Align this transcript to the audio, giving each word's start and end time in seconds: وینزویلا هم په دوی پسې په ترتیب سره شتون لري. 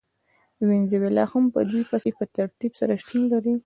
وینزویلا 0.67 1.23
هم 1.31 1.43
په 1.53 1.59
دوی 1.69 1.83
پسې 1.89 2.09
په 2.17 2.23
ترتیب 2.35 2.71
سره 2.79 2.93
شتون 3.01 3.21
لري. 3.31 3.53